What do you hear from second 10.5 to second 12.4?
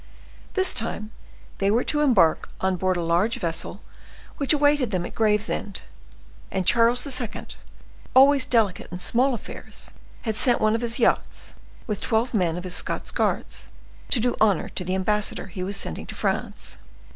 one of his yachts, with twelve